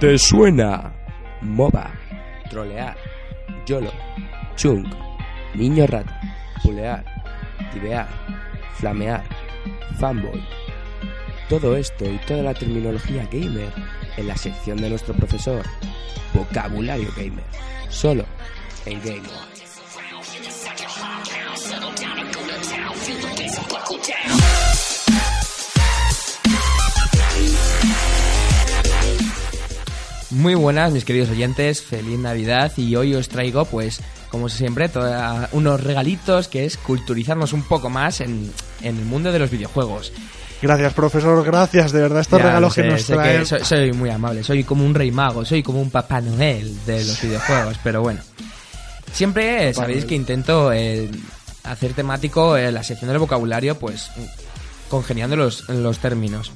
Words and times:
¿Te 0.00 0.16
suena? 0.16 0.94
MOBA, 1.42 1.90
trolear, 2.48 2.96
YOLO, 3.66 3.92
chunk, 4.56 4.86
niño 5.54 5.86
rata, 5.86 6.18
pulear, 6.62 7.04
tibear, 7.70 8.08
flamear, 8.76 9.22
fanboy. 9.98 10.42
Todo 11.50 11.76
esto 11.76 12.06
y 12.06 12.16
toda 12.26 12.44
la 12.44 12.54
terminología 12.54 13.28
gamer 13.30 13.70
en 14.16 14.26
la 14.26 14.38
sección 14.38 14.78
de 14.78 14.88
nuestro 14.88 15.12
profesor, 15.12 15.66
Vocabulario 16.32 17.10
Gamer, 17.14 17.44
solo 17.90 18.24
en 18.86 19.02
Game 19.02 19.28
On. 19.28 19.50
Muy 30.40 30.54
buenas, 30.54 30.90
mis 30.92 31.04
queridos 31.04 31.28
oyentes, 31.28 31.82
feliz 31.82 32.18
Navidad 32.18 32.72
y 32.78 32.96
hoy 32.96 33.14
os 33.14 33.28
traigo, 33.28 33.66
pues, 33.66 34.00
como 34.30 34.48
siempre, 34.48 34.88
toda- 34.88 35.50
unos 35.52 35.82
regalitos 35.84 36.48
que 36.48 36.64
es 36.64 36.78
culturizarnos 36.78 37.52
un 37.52 37.62
poco 37.62 37.90
más 37.90 38.22
en, 38.22 38.50
en 38.80 38.96
el 38.96 39.04
mundo 39.04 39.32
de 39.32 39.38
los 39.38 39.50
videojuegos. 39.50 40.12
Gracias, 40.62 40.94
profesor, 40.94 41.44
gracias. 41.44 41.92
De 41.92 42.00
verdad, 42.00 42.20
estos 42.22 42.38
Ya, 42.38 42.46
regalos 42.46 42.72
sé, 42.74 42.82
que 42.82 42.88
nos 42.88 43.04
traen. 43.04 43.44
soy, 43.44 43.64
soy 43.64 43.92
muy 43.92 44.08
amable, 44.08 44.42
soy 44.42 44.64
como 44.64 44.84
un 44.86 44.94
rey 44.94 45.10
mago, 45.10 45.44
soy 45.44 45.62
como 45.62 45.80
un 45.82 45.90
papá 45.90 46.22
Noel 46.22 46.74
de 46.86 47.04
los 47.04 47.20
videojuegos, 47.20 47.76
pero 47.84 48.00
bueno. 48.00 48.20
Siempre 49.12 49.68
eh, 49.68 49.74
sabéis 49.74 50.04
que 50.06 50.14
intento 50.14 50.72
eh, 50.72 51.10
hacer 51.64 51.92
temático 51.92 52.56
eh, 52.56 52.72
la 52.72 52.82
sección 52.82 53.10
del 53.10 53.18
vocabulario, 53.18 53.78
pues 53.78 54.08
congeniando 54.88 55.36
los, 55.36 55.68
los 55.68 55.98
términos. 55.98 56.52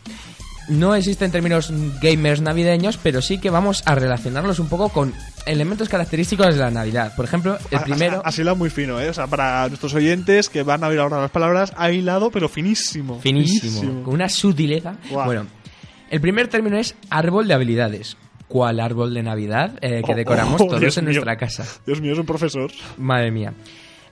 No 0.68 0.95
existen 0.95 1.30
términos 1.30 1.70
gamers 2.00 2.41
navideños, 2.41 2.96
pero 2.96 3.20
sí 3.20 3.38
que 3.38 3.50
vamos 3.50 3.82
a 3.84 3.95
relacionarlos 3.95 4.59
un 4.59 4.68
poco 4.68 4.88
con 4.88 5.12
elementos 5.46 5.88
característicos 5.90 6.54
de 6.54 6.60
la 6.60 6.70
Navidad. 6.70 7.15
Por 7.15 7.26
ejemplo, 7.26 7.59
el 7.70 7.79
Ha- 7.79 7.84
primero... 7.84 8.23
Ha, 8.24 8.30
ha 8.30 8.32
hilado 8.40 8.57
muy 8.57 8.70
fino, 8.70 8.98
¿eh? 9.01 9.10
O 9.10 9.15
sea, 9.15 9.26
para 9.26 9.68
nuestros 9.68 9.92
oyentes 9.95 10.48
que 10.48 10.62
van 10.62 10.82
a 10.82 10.88
oír 10.88 11.01
ahora 11.01 11.20
las 11.20 11.30
palabras, 11.30 11.73
ha 11.76 11.90
hilado, 11.90 12.30
pero 12.30 12.48
finísimo. 12.48 13.20
Finísimo, 13.20 14.02
con 14.04 14.15
una 14.15 14.29
sutileza. 14.30 14.96
Bueno, 15.10 15.46
el 16.10 16.20
primer 16.20 16.48
término 16.48 16.79
es 16.79 16.95
árbol 17.10 17.46
de 17.46 17.54
habilidades. 17.54 18.16
¿Cuál 18.48 18.79
árbol 18.80 19.12
de 19.15 19.23
Navidad 19.23 19.79
eh, 19.80 20.02
que 20.04 20.12
Oh, 20.12 20.16
decoramos 20.16 20.60
oh, 20.60 20.66
todos 20.66 20.80
Dios 20.80 20.96
en 20.98 21.04
mío. 21.07 21.15
nuestra 21.15 21.37
casa? 21.37 21.66
Dios 21.87 22.01
mío, 22.01 22.12
es 22.12 22.18
un 22.18 22.26
profesor. 22.26 22.70
Madre 22.98 23.30
mía. 23.30 23.52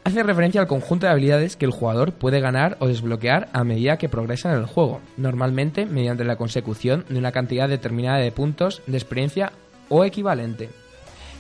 Hace 0.05 0.25
referencia 0.25 0.61
al 0.61 0.67
conjunto 0.67 1.07
de 1.07 1.13
habilidades 1.13 1.57
que 1.57 1.65
el 1.65 1.71
jugador 1.71 2.13
puede 2.13 2.41
ganar 2.41 2.77
o 2.81 2.89
desbloquear 2.89 3.49
a 3.53 3.63
medida 3.63 3.99
que 3.99 4.09
progresa 4.09 4.51
en 4.51 4.59
el 4.59 4.67
juego, 4.67 5.01
normalmente 5.17 5.87
mediante 5.87 6.25
la 6.25 6.35
consecución 6.35 7.05
de 7.09 7.19
una 7.19 7.31
cantidad 7.31 7.69
determinada 7.69 8.19
de 8.19 8.33
puntos 8.33 8.83
de 8.89 8.97
experiencia 8.97 9.53
o 9.89 10.05
equivalente. 10.05 10.71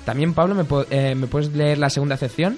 También, 0.04 0.32
Pablo, 0.32 0.54
¿me, 0.54 0.64
eh, 0.90 1.16
¿me 1.16 1.26
puedes 1.26 1.52
leer 1.52 1.78
la 1.78 1.90
segunda 1.90 2.16
sección? 2.16 2.56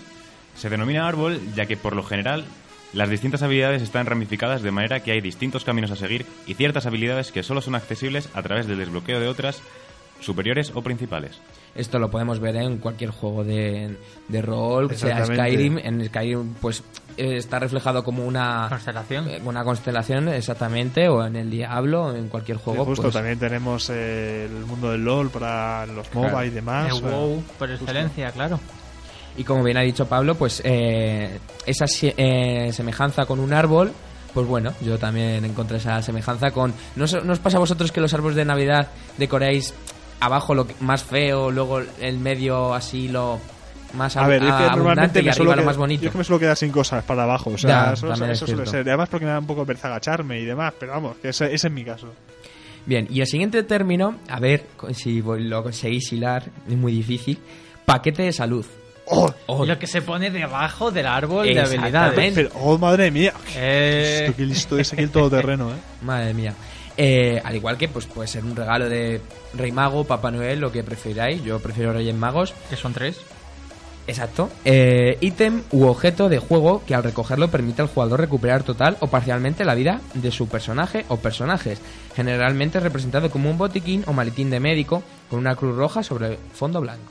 Se 0.57 0.69
denomina 0.69 1.09
árbol 1.09 1.41
ya 1.55 1.65
que 1.65 1.79
por 1.79 1.97
lo 1.97 2.03
general 2.03 2.45
las 2.93 3.09
distintas 3.09 3.43
habilidades 3.43 3.83
están 3.83 4.07
ramificadas 4.07 4.63
de 4.63 4.71
manera 4.71 5.01
que 5.01 5.13
hay 5.13 5.23
distintos 5.23 5.65
caminos 5.65 5.91
a 5.91 5.97
seguir 5.97 6.27
y 6.47 6.55
ciertas 6.55 6.85
habilidades 6.85 7.33
que 7.33 7.43
solo 7.43 7.63
son 7.63 7.75
accesibles 7.75 8.29
a 8.35 8.43
través 8.43 8.67
del 8.67 8.79
desbloqueo 8.79 9.21
de 9.21 9.29
otras 9.29 9.63
superiores 10.21 10.71
o 10.75 10.83
principales. 10.83 11.41
Esto 11.75 11.99
lo 11.99 12.11
podemos 12.11 12.39
ver 12.41 12.57
en 12.57 12.79
cualquier 12.79 13.11
juego 13.11 13.43
de, 13.45 13.97
de 14.29 14.43
rol, 14.43 14.95
sea. 14.97 15.25
Skyrim. 15.27 15.79
En 15.79 16.05
Skyrim, 16.07 16.55
pues 16.61 16.83
eh, 17.17 17.37
está 17.37 17.59
reflejado 17.59 18.05
como 18.05 18.25
una 18.25 18.67
Constelación. 18.69 19.29
eh, 19.29 19.41
una 19.45 19.65
constelación, 19.65 20.29
exactamente, 20.29 21.09
o 21.09 21.25
en 21.25 21.35
el 21.37 21.51
Diablo, 21.51 22.15
en 22.15 22.29
cualquier 22.29 22.59
Sí, 22.59 22.65
juego. 22.65 22.85
justo, 22.85 23.03
pues, 23.03 23.15
también 23.15 23.39
tenemos 23.39 23.91
eh, 23.91 24.45
el 24.47 24.67
mundo 24.67 24.91
del 24.93 25.05
LOL 25.05 25.31
para 25.31 25.85
los 25.87 26.13
MOBA 26.15 26.47
y 26.47 26.51
demás. 26.51 26.93
El 26.95 27.03
WoW 27.03 27.43
por 27.59 27.71
excelencia, 27.71 28.31
claro. 28.31 28.61
Y 29.37 29.43
como 29.43 29.65
bien 29.65 29.77
ha 29.77 29.81
dicho 29.83 30.07
Pablo, 30.07 30.37
pues 30.37 30.63
eh, 30.65 31.41
esa 31.67 31.87
eh, 32.03 32.71
semejanza 32.73 33.27
con 33.27 33.41
un 33.41 33.53
árbol, 33.53 33.91
pues 34.33 34.47
bueno, 34.47 34.73
yo 34.81 34.97
también 34.97 35.45
encontré 35.45 35.79
esa 35.79 36.01
semejanza 36.03 36.53
con... 36.53 36.73
¿No, 36.95 37.05
os- 37.05 37.25
no 37.25 37.33
os 37.33 37.41
pasa 37.41 37.57
a 37.57 37.61
vosotros 37.61 37.91
que 37.91 38.01
los 38.01 38.15
árboles 38.15 38.37
de 38.37 38.45
Navidad 38.45 38.89
decoráis 39.19 39.75
abajo 40.21 40.55
lo 40.55 40.67
que- 40.67 40.75
más 40.81 41.03
feo, 41.05 41.51
luego 41.51 41.81
el 42.01 42.19
medio 42.19 42.75
así 42.75 43.09
lo 43.09 43.39
más 43.95 44.17
A 44.17 44.27
ver, 44.27 44.43
es 44.43 44.53
que 44.53 44.65
normalmente 44.77 45.23
me 45.23 45.33
suelo 45.33 45.55
más 45.63 45.75
yo 45.77 45.81
bonito? 45.81 46.07
es 46.07 46.13
que 46.13 46.19
me 46.19 46.25
suelo 46.25 46.41
quedar 46.41 46.57
sin 46.57 46.73
cosas 46.73 47.05
para 47.05 47.23
abajo. 47.23 47.51
O 47.51 47.59
sea, 47.59 47.71
Ya, 47.71 47.93
eso, 47.93 48.47
suele 48.47 48.67
ser. 48.67 48.81
Además 48.89 49.09
porque 49.09 49.25
me 49.27 49.33
da 49.33 49.39
un 49.39 49.47
poco 49.47 49.61
de 49.61 49.67
pereza 49.69 49.89
agacharme 49.89 50.41
y 50.41 50.45
demás. 50.45 50.75
Pero 50.81 50.93
vamos, 50.93 51.17
que 51.23 51.29
ese, 51.29 51.53
ese 51.55 51.69
es 51.69 51.73
mi 51.73 51.85
caso. 51.85 52.09
Bien, 52.87 53.07
y 53.09 53.21
el 53.21 53.27
siguiente 53.27 53.63
término, 53.63 54.17
a 54.29 54.41
ver 54.41 54.67
si 54.95 55.23
lo 55.23 55.63
conseguís 55.63 56.13
hilar, 56.13 56.45
es 56.69 56.77
muy 56.77 56.93
difícil, 56.93 57.39
paquete 57.87 58.25
de 58.25 58.33
salud. 58.33 58.67
¡Oh! 59.07 59.33
Oh, 59.47 59.65
Lo 59.67 59.79
que 59.79 59.87
se 59.87 60.01
pone 60.03 60.31
debajo 60.31 60.91
del 60.91 61.07
árbol 61.07 61.47
de 61.47 61.61
habilidades. 61.61 62.33
Pero, 62.35 62.51
¡Oh, 62.55 62.77
madre 62.79 63.11
mía! 63.11 63.33
Eh, 63.55 64.33
qué 64.37 64.45
listo 64.47 64.79
es 64.79 64.93
aquí 64.93 65.03
el 65.03 65.11
todoterreno, 65.11 65.71
¿eh? 65.71 65.77
Madre 66.03 66.33
mía. 66.35 66.55
Eh, 66.97 67.41
al 67.45 67.57
igual 67.57 67.77
que 67.77 67.89
pues 67.89 68.07
puede 68.07 68.29
ser 68.29 68.45
un 68.45 68.55
regalo 68.55 68.89
de 68.89 69.21
Rey 69.55 69.73
Mago, 69.73 70.05
Papá 70.05 70.31
Noel, 70.31 70.61
lo 70.61 70.71
que 70.71 70.85
prefiráis. 70.85 71.43
Yo 71.43 71.59
prefiero 71.61 71.93
Reyes 71.93 72.15
Magos. 72.15 72.55
que 72.71 72.77
son 72.77 72.93
tres. 72.93 73.19
Exacto. 74.07 74.51
Eh, 74.67 75.17
ítem 75.23 75.63
u 75.73 75.85
objeto 75.87 76.29
de 76.29 76.39
juego 76.39 76.83
que 76.87 76.95
al 76.95 77.03
recogerlo 77.03 77.49
permite 77.49 77.81
al 77.81 77.89
jugador 77.89 78.21
recuperar 78.21 78.63
total 78.63 78.99
o 79.01 79.07
parcialmente 79.07 79.65
la 79.65 79.75
vida 79.75 80.03
de 80.13 80.31
su 80.31 80.47
personaje 80.47 81.07
o 81.09 81.17
personajes. 81.17 81.81
Generalmente 82.15 82.81
representado 82.81 83.31
como 83.31 83.51
un 83.51 83.57
botiquín 83.57 84.05
o 84.07 84.13
maletín 84.13 84.51
de 84.51 84.61
médico 84.61 85.03
con 85.31 85.39
una 85.39 85.57
cruz 85.57 85.75
roja 85.75 86.03
sobre 86.03 86.39
fondo 86.53 86.83
blanco. 86.83 87.11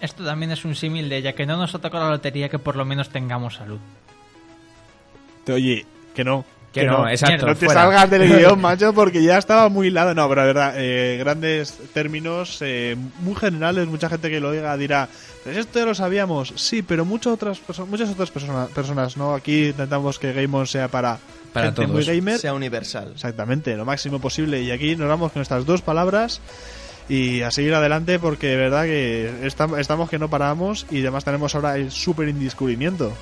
Esto 0.00 0.24
también 0.24 0.50
es 0.50 0.64
un 0.64 0.74
símil 0.74 1.08
de 1.08 1.22
ya 1.22 1.32
que 1.34 1.46
no 1.46 1.56
nos 1.56 1.76
ha 1.76 1.78
tocado 1.78 2.06
la 2.06 2.10
lotería 2.10 2.48
que 2.48 2.58
por 2.58 2.74
lo 2.74 2.84
menos 2.84 3.08
tengamos 3.10 3.54
salud. 3.54 3.78
Te- 5.44 5.52
Oye, 5.52 5.86
que 6.14 6.24
no. 6.24 6.44
Que 6.72 6.84
no, 6.86 7.06
exacto, 7.08 7.46
No 7.46 7.54
te 7.54 7.66
fuera. 7.66 7.82
salgas 7.82 8.08
del 8.10 8.28
guion, 8.36 8.58
macho, 8.60 8.92
porque 8.94 9.22
ya 9.22 9.36
estaba 9.38 9.68
muy 9.68 9.88
hilado. 9.88 10.14
No, 10.14 10.28
pero 10.28 10.40
la 10.40 10.46
verdad, 10.46 10.74
eh, 10.76 11.16
grandes 11.18 11.76
términos, 11.92 12.58
eh, 12.62 12.96
muy 13.20 13.34
generales. 13.34 13.86
Mucha 13.86 14.08
gente 14.08 14.30
que 14.30 14.40
lo 14.40 14.52
diga 14.52 14.74
dirá, 14.78 15.08
"Pues 15.44 15.56
esto 15.58 15.78
ya 15.78 15.84
lo 15.84 15.94
sabíamos. 15.94 16.52
Sí, 16.56 16.82
pero 16.82 17.04
muchas 17.04 17.34
otras, 17.34 17.60
muchas 17.88 18.08
otras 18.10 18.30
persona- 18.30 18.66
personas, 18.74 19.16
¿no? 19.18 19.34
Aquí 19.34 19.66
intentamos 19.68 20.18
que 20.18 20.32
Game 20.32 20.56
On 20.56 20.66
sea 20.66 20.88
para, 20.88 21.18
Para 21.52 21.66
gente 21.66 21.82
todos. 21.82 21.90
muy 21.94 22.04
gamer. 22.04 22.38
sea 22.38 22.54
universal. 22.54 23.10
Exactamente, 23.14 23.76
lo 23.76 23.84
máximo 23.84 24.18
posible. 24.18 24.62
Y 24.62 24.70
aquí 24.70 24.96
nos 24.96 25.08
vamos 25.08 25.30
con 25.32 25.42
estas 25.42 25.66
dos 25.66 25.82
palabras 25.82 26.40
y 27.08 27.42
a 27.42 27.50
seguir 27.50 27.74
adelante 27.74 28.18
porque 28.18 28.46
de 28.46 28.56
verdad 28.56 28.84
que 28.84 29.30
estam- 29.42 29.78
estamos 29.78 30.08
que 30.08 30.18
no 30.18 30.30
paramos 30.30 30.86
y 30.90 31.00
además 31.00 31.24
tenemos 31.24 31.54
ahora 31.54 31.76
el 31.76 31.90
súper 31.90 32.28
indescubrimiento. 32.28 33.12